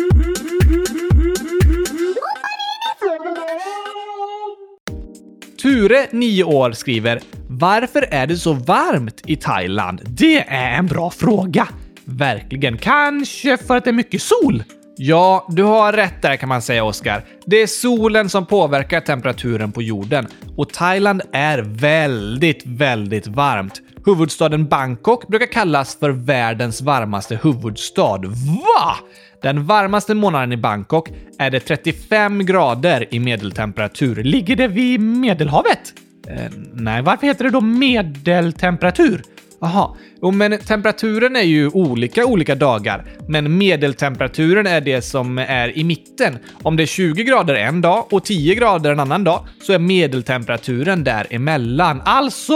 [5.62, 11.10] Ture, 9 år, skriver “Varför är det så varmt i Thailand?” Det är en bra
[11.10, 11.68] fråga.
[12.06, 12.78] Verkligen.
[12.78, 14.64] Kanske för att det är mycket sol?
[14.98, 17.26] Ja, du har rätt där kan man säga, Oskar.
[17.46, 20.28] Det är solen som påverkar temperaturen på jorden.
[20.58, 23.82] Och Thailand är väldigt, väldigt varmt.
[24.06, 28.18] Huvudstaden Bangkok brukar kallas för världens varmaste huvudstad.
[28.18, 28.96] Va?
[29.42, 34.24] Den varmaste månaden i Bangkok är det 35 grader i medeltemperatur.
[34.24, 35.94] Ligger det vid Medelhavet?
[36.28, 39.22] Eh, nej, varför heter det då medeltemperatur?
[39.62, 39.96] Jaha,
[40.34, 43.06] men temperaturen är ju olika olika dagar.
[43.28, 46.38] Men medeltemperaturen är det som är i mitten.
[46.64, 49.80] Om det är 20 grader en dag och 10 grader en annan dag så är
[49.80, 52.02] medeltemperaturen däremellan.
[52.06, 52.54] Alltså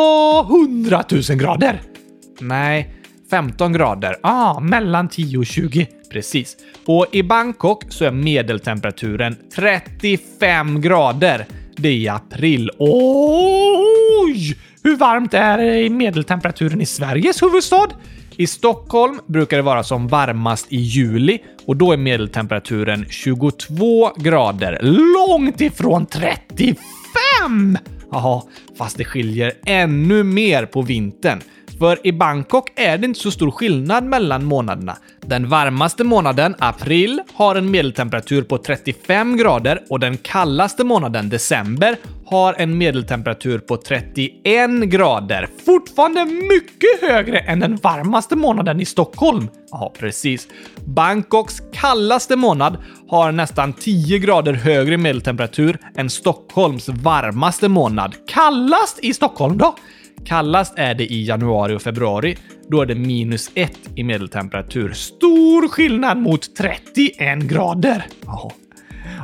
[0.50, 1.82] 100 000 grader!
[2.39, 2.94] Nej,
[3.30, 4.15] 15 grader.
[4.22, 5.88] Ah, mellan 10 och 20.
[6.12, 6.58] Precis.
[6.86, 11.46] Och i Bangkok så är medeltemperaturen 35 grader.
[11.78, 12.72] Det är i april.
[12.80, 14.56] Oj!
[14.86, 17.88] Hur varmt är medeltemperaturen i Sveriges huvudstad?
[18.38, 24.80] I Stockholm brukar det vara som varmast i juli och då är medeltemperaturen 22 grader.
[24.82, 27.78] Långt ifrån 35!
[28.12, 28.41] Jaha,
[28.78, 31.41] fast det skiljer ännu mer på vintern.
[31.80, 34.98] För i Bangkok är det inte så stor skillnad mellan månaderna.
[35.22, 41.98] Den varmaste månaden, april, har en medeltemperatur på 35 grader och den kallaste månaden, december,
[42.26, 45.50] har en medeltemperatur på 31 grader.
[45.66, 49.48] Fortfarande mycket högre än den varmaste månaden i Stockholm.
[49.72, 50.48] Ja, precis.
[50.86, 52.78] Bangkoks kallaste månad
[53.10, 58.16] har nästan 10 grader högre medeltemperatur än Stockholms varmaste månad.
[58.28, 59.76] Kallast i Stockholm då?
[60.26, 62.38] Kallast är det i januari och februari.
[62.70, 64.94] Då är det minus 1 i medeltemperatur.
[64.94, 68.06] Stor skillnad mot 31 grader!
[68.26, 68.52] Ja.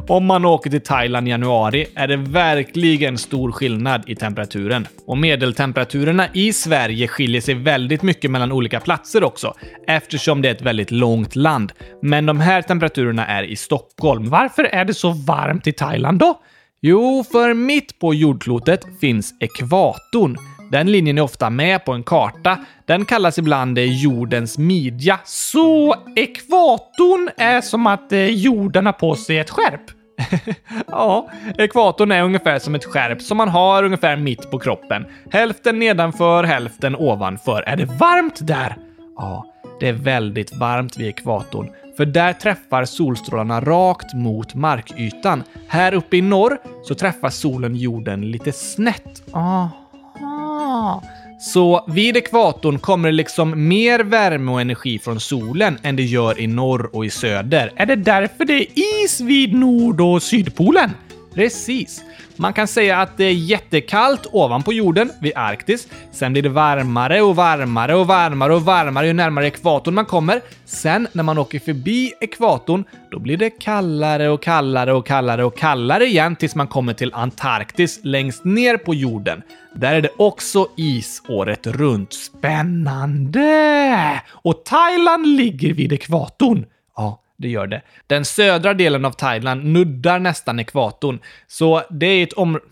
[0.07, 4.87] Om man åker till Thailand i januari är det verkligen stor skillnad i temperaturen.
[5.05, 9.53] Och medeltemperaturerna i Sverige skiljer sig väldigt mycket mellan olika platser också,
[9.87, 11.71] eftersom det är ett väldigt långt land.
[12.01, 14.29] Men de här temperaturerna är i Stockholm.
[14.29, 16.39] Varför är det så varmt i Thailand då?
[16.81, 20.37] Jo, för mitt på jordklotet finns ekvatorn.
[20.71, 22.57] Den linjen är ofta med på en karta.
[22.85, 25.19] Den kallas ibland eh, jordens midja.
[25.25, 29.81] Så ekvatorn är som att eh, jorden har på sig ett skärp?
[30.87, 35.05] ja, ekvatorn är ungefär som ett skärp som man har ungefär mitt på kroppen.
[35.31, 37.61] Hälften nedanför, hälften ovanför.
[37.61, 38.77] Är det varmt där?
[39.17, 39.45] Ja,
[39.79, 41.69] det är väldigt varmt vid ekvatorn.
[41.97, 45.43] För där träffar solstrålarna rakt mot markytan.
[45.67, 49.23] Här uppe i norr så träffar solen jorden lite snett.
[49.33, 49.80] Aha.
[51.39, 56.39] Så vid ekvatorn kommer det liksom mer värme och energi från solen än det gör
[56.39, 57.71] i norr och i söder.
[57.75, 58.65] Är det därför det är
[59.03, 60.89] is vid nord och sydpolen?
[61.35, 62.03] Precis.
[62.35, 65.87] Man kan säga att det är jättekallt ovanpå jorden vid Arktis.
[66.11, 70.41] Sen blir det varmare och varmare och varmare och varmare ju närmare ekvatorn man kommer.
[70.65, 75.57] Sen när man åker förbi ekvatorn, då blir det kallare och kallare och kallare och
[75.57, 79.41] kallare igen tills man kommer till Antarktis längst ner på jorden.
[79.75, 82.13] Där är det också is året runt.
[82.13, 84.21] Spännande!
[84.31, 86.65] Och Thailand ligger vid ekvatorn.
[87.41, 87.81] Det gör det.
[88.07, 92.65] Den södra delen av Thailand nuddar nästan ekvatorn, så det är ett område...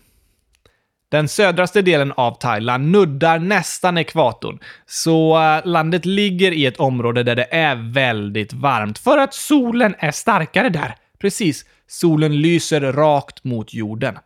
[1.08, 7.22] Den södraste delen av Thailand nuddar nästan ekvatorn, så eh, landet ligger i ett område
[7.22, 10.94] där det är väldigt varmt för att solen är starkare där.
[11.18, 14.18] Precis, solen lyser rakt mot jorden.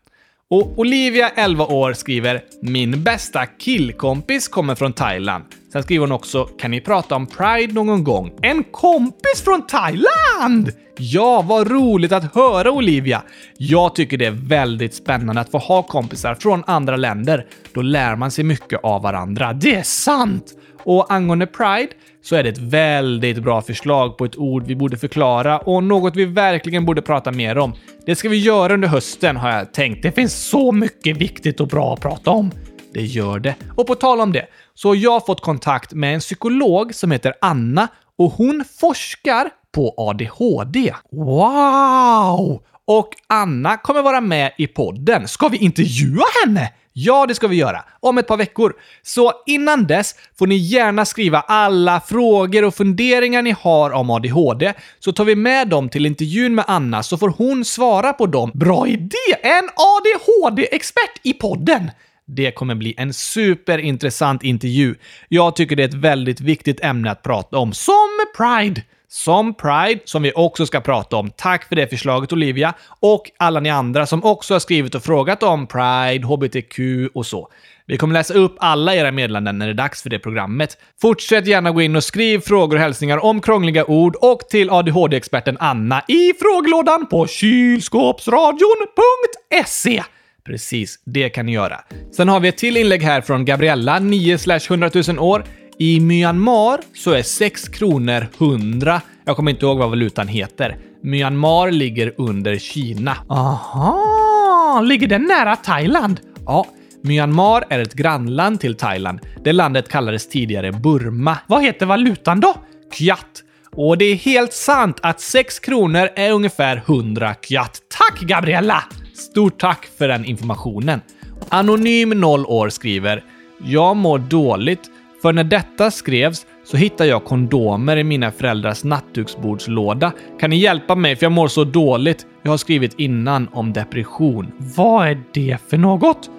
[0.48, 5.44] Och Olivia, 11 år, skriver “Min bästa killkompis kommer från Thailand.
[5.74, 10.72] Sen skriver hon också “Kan ni prata om Pride någon gång?” En kompis från Thailand!
[10.98, 13.22] Ja, vad roligt att höra Olivia!
[13.56, 17.46] Jag tycker det är väldigt spännande att få ha kompisar från andra länder.
[17.72, 19.52] Då lär man sig mycket av varandra.
[19.52, 20.52] Det är sant!
[20.84, 24.96] Och angående Pride så är det ett väldigt bra förslag på ett ord vi borde
[24.96, 27.72] förklara och något vi verkligen borde prata mer om.
[28.06, 30.02] Det ska vi göra under hösten har jag tänkt.
[30.02, 32.50] Det finns så mycket viktigt och bra att prata om.
[32.92, 33.54] Det gör det.
[33.76, 37.34] Och på tal om det, så har jag fått kontakt med en psykolog som heter
[37.40, 40.94] Anna och hon forskar på ADHD.
[41.12, 42.62] Wow!
[42.86, 45.28] Och Anna kommer vara med i podden.
[45.28, 46.72] Ska vi intervjua henne?
[46.96, 47.84] Ja, det ska vi göra.
[48.00, 48.72] Om ett par veckor.
[49.02, 54.72] Så innan dess får ni gärna skriva alla frågor och funderingar ni har om ADHD,
[54.98, 58.50] så tar vi med dem till intervjun med Anna så får hon svara på dem.
[58.54, 59.16] Bra idé!
[59.42, 61.90] En ADHD-expert i podden!
[62.26, 64.94] Det kommer bli en superintressant intervju.
[65.28, 68.82] Jag tycker det är ett väldigt viktigt ämne att prata om, som Pride.
[69.08, 71.30] Som Pride, som vi också ska prata om.
[71.30, 72.74] Tack för det förslaget Olivia.
[73.00, 76.78] Och alla ni andra som också har skrivit och frågat om Pride, HBTQ
[77.14, 77.48] och så.
[77.86, 80.78] Vi kommer läsa upp alla era meddelanden när det är dags för det programmet.
[81.00, 85.56] Fortsätt gärna gå in och skriv frågor och hälsningar om krångliga ord och till ADHD-experten
[85.60, 90.02] Anna i frågelådan på kylskåpsradion.se.
[90.46, 91.80] Precis, det kan ni göra.
[92.16, 94.38] Sen har vi ett till inlägg här från Gabriella, 9
[94.70, 95.44] 100 000 år.
[95.78, 99.00] I Myanmar så är 6 kronor 100.
[99.24, 100.76] Jag kommer inte ihåg vad valutan heter.
[101.02, 103.16] Myanmar ligger under Kina.
[103.28, 104.80] Aha!
[104.84, 106.20] Ligger den nära Thailand?
[106.46, 106.66] Ja,
[107.02, 109.20] Myanmar är ett grannland till Thailand.
[109.44, 111.38] Det landet kallades tidigare Burma.
[111.46, 112.54] Vad heter valutan då?
[112.92, 113.42] Kyat.
[113.72, 117.80] Och det är helt sant att 6 kronor är ungefär 100 kyat.
[117.98, 118.84] Tack Gabriella!
[119.14, 121.00] Stort tack för den informationen.
[121.48, 123.24] Anonym 0 år skriver
[123.64, 124.90] “Jag mår dåligt,
[125.22, 130.12] för när detta skrevs så hittade jag kondomer i mina föräldrars nattduksbordslåda.
[130.40, 132.26] Kan ni hjälpa mig för jag mår så dåligt?
[132.42, 136.30] Jag har skrivit innan om depression.” Vad är det för något?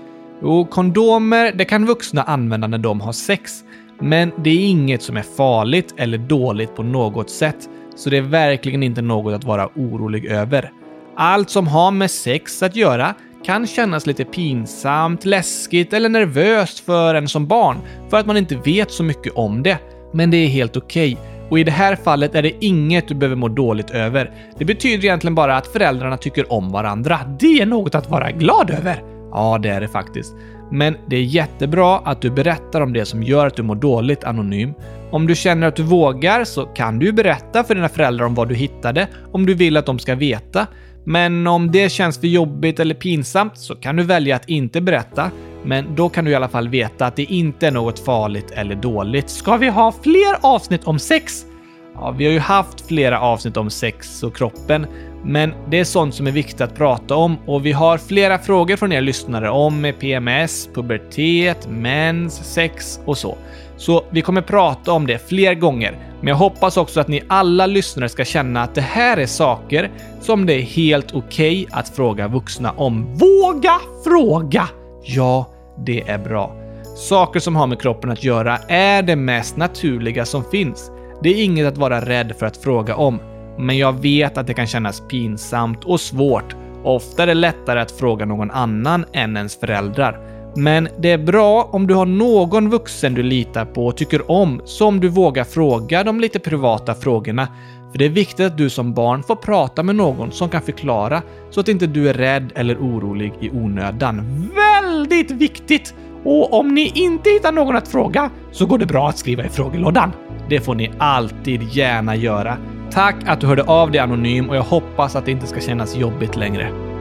[0.42, 3.52] Jo, kondomer det kan vuxna använda när de har sex.
[4.00, 8.22] Men det är inget som är farligt eller dåligt på något sätt, så det är
[8.22, 10.72] verkligen inte något att vara orolig över.
[11.18, 13.13] Allt som har med sex att göra
[13.45, 17.78] kan kännas lite pinsamt, läskigt eller nervöst för en som barn
[18.09, 19.78] för att man inte vet så mycket om det.
[20.13, 21.13] Men det är helt okej.
[21.13, 21.36] Okay.
[21.49, 24.32] Och i det här fallet är det inget du behöver må dåligt över.
[24.57, 27.20] Det betyder egentligen bara att föräldrarna tycker om varandra.
[27.39, 29.03] Det är något att vara glad över!
[29.32, 30.36] Ja, det är det faktiskt.
[30.72, 34.24] Men det är jättebra att du berättar om det som gör att du mår dåligt
[34.24, 34.74] anonym.
[35.11, 38.49] Om du känner att du vågar så kan du berätta för dina föräldrar om vad
[38.49, 40.68] du hittade, om du vill att de ska veta.
[41.08, 45.32] Men om det känns för jobbigt eller pinsamt så kan du välja att inte berätta.
[45.64, 48.76] Men då kan du i alla fall veta att det inte är något farligt eller
[48.76, 49.30] dåligt.
[49.30, 51.45] Ska vi ha fler avsnitt om sex?
[51.93, 54.88] Ja, vi har ju haft flera avsnitt om sex och kroppen,
[55.24, 58.76] men det är sånt som är viktigt att prata om och vi har flera frågor
[58.76, 63.38] från er lyssnare om PMS, pubertet, mens, sex och så.
[63.78, 67.66] Så vi kommer prata om det fler gånger, men jag hoppas också att ni alla
[67.66, 71.90] lyssnare ska känna att det här är saker som det är helt okej okay att
[71.90, 73.14] fråga vuxna om.
[73.14, 74.70] Våga fråga!
[75.04, 75.46] Ja,
[75.86, 76.56] det är bra.
[76.98, 80.92] Saker som har med kroppen att göra är det mest naturliga som finns.
[81.24, 83.20] Det är inget att vara rädd för att fråga om,
[83.58, 86.56] men jag vet att det kan kännas pinsamt och svårt.
[86.84, 90.35] Ofta är det lättare att fråga någon annan än ens föräldrar.
[90.56, 94.62] Men det är bra om du har någon vuxen du litar på och tycker om,
[94.66, 97.47] som du vågar fråga de lite privata frågorna.
[97.91, 101.22] För det är viktigt att du som barn får prata med någon som kan förklara,
[101.49, 104.49] så att inte du är rädd eller orolig i onödan.
[104.56, 105.93] Väldigt viktigt!
[106.24, 109.49] Och om ni inte hittar någon att fråga så går det bra att skriva i
[109.49, 110.12] frågelådan.
[110.49, 112.58] Det får ni alltid gärna göra.
[112.91, 115.95] Tack att du hörde av dig anonym och jag hoppas att det inte ska kännas
[115.95, 116.95] jobbigt längre.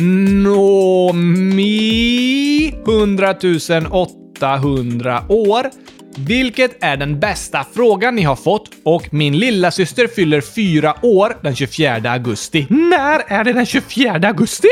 [0.00, 1.64] Nomi
[2.86, 3.34] 100
[3.90, 5.70] 800 år.
[6.16, 8.70] Vilket är den bästa frågan ni har fått?
[8.84, 12.66] Och min lilla syster fyller fyra år den 24 augusti.
[12.70, 14.68] När är det den 24 augusti?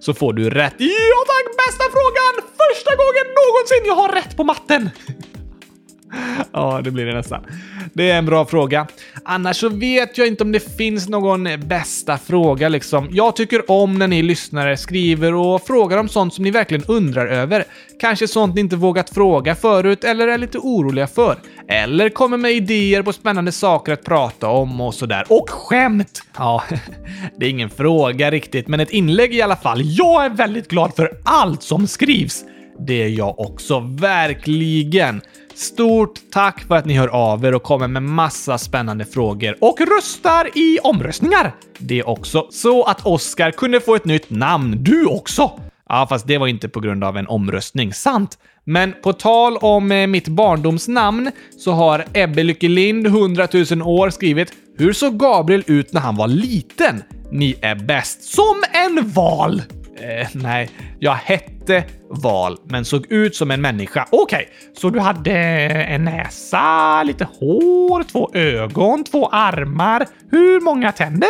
[0.00, 0.74] så får du rätt.
[0.78, 2.50] Ja tack, bästa frågan!
[2.60, 4.90] Första gången någonsin jag har rätt på matten.
[6.52, 7.46] Ja, det blir det nästan.
[7.92, 8.86] Det är en bra fråga.
[9.24, 13.08] Annars så vet jag inte om det finns någon bästa fråga liksom.
[13.12, 17.26] Jag tycker om när ni lyssnare skriver och frågar om sånt som ni verkligen undrar
[17.26, 17.64] över.
[18.00, 21.36] Kanske sånt ni inte vågat fråga förut eller är lite oroliga för.
[21.68, 25.24] Eller kommer med idéer på spännande saker att prata om och sådär.
[25.28, 26.22] Och skämt!
[26.36, 26.62] Ja,
[27.38, 29.80] det är ingen fråga riktigt, men ett inlägg i alla fall.
[29.84, 32.44] Jag är väldigt glad för allt som skrivs.
[32.86, 35.20] Det är jag också, verkligen.
[35.60, 39.80] Stort tack för att ni hör av er och kommer med massa spännande frågor och
[39.80, 41.54] röstar i omröstningar.
[41.78, 44.76] Det också, så att Oscar kunde få ett nytt namn.
[44.84, 45.60] Du också!
[45.88, 47.92] Ja, fast det var inte på grund av en omröstning.
[47.92, 48.38] Sant.
[48.64, 54.52] Men på tal om eh, mitt barndomsnamn så har Ebbe Lyckelind, 100 000 år, skrivit
[54.78, 57.02] “Hur såg Gabriel ut när han var liten?
[57.30, 58.22] Ni är bäst.
[58.22, 59.62] Som en val!”
[60.00, 64.06] Eh, nej, jag hette Val, men såg ut som en människa.
[64.12, 70.06] Okej, så du hade en näsa, lite hår, två ögon, två armar.
[70.30, 71.28] Hur många tänder?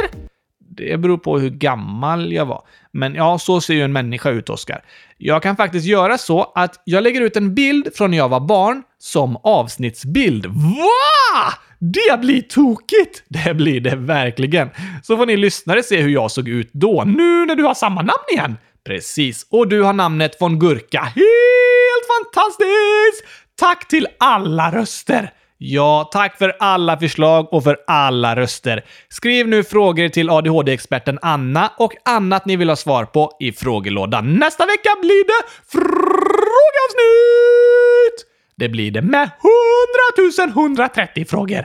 [0.59, 2.63] Det beror på hur gammal jag var.
[2.93, 4.85] Men ja, så ser ju en människa ut, Oskar.
[5.19, 8.41] Jag kan faktiskt göra så att jag lägger ut en bild från när jag var
[8.41, 10.47] barn som avsnittsbild.
[10.47, 11.53] Va?
[11.81, 13.23] Det blir tokigt!
[13.29, 14.71] Det blir det verkligen.
[15.03, 18.03] Så får ni lyssnare se hur jag såg ut då, nu när du har samma
[18.03, 18.57] namn igen.
[18.87, 21.01] Precis, och du har namnet von Gurka.
[21.01, 23.25] Helt fantastiskt!
[23.59, 25.33] Tack till alla röster!
[25.59, 28.85] Ja, tack för alla förslag och för alla röster.
[29.09, 34.35] Skriv nu frågor till ADHD-experten Anna och annat ni vill ha svar på i frågelådan.
[34.35, 37.50] Nästa vecka blir det frågeavsnitt!
[38.61, 39.31] Det blir det med
[40.47, 41.65] 100 130 frågor.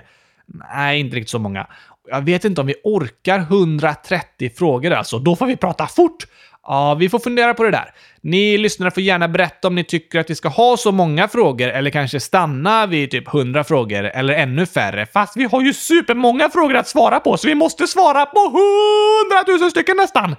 [0.75, 1.67] Nej, inte riktigt så många.
[2.07, 5.19] Jag vet inte om vi orkar 130 frågor alltså.
[5.19, 6.27] Då får vi prata fort.
[6.63, 7.93] Ja, vi får fundera på det där.
[8.21, 11.67] Ni lyssnare får gärna berätta om ni tycker att vi ska ha så många frågor
[11.67, 15.05] eller kanske stanna vid typ 100 frågor eller ännu färre.
[15.05, 19.59] Fast vi har ju supermånga frågor att svara på, så vi måste svara på 100
[19.61, 20.35] 000 stycken nästan.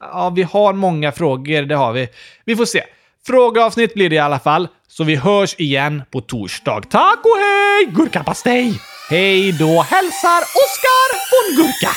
[0.00, 2.08] Ja, vi har många frågor, det har vi.
[2.44, 2.82] Vi får se.
[3.26, 6.80] Frågeavsnitt blir det i alla fall, så vi hörs igen på torsdag.
[6.90, 7.86] Tack och hej!
[7.86, 8.80] Gurkapastej!
[9.10, 9.66] Hej då!
[9.66, 11.90] Hälsar Oskar von Gurka!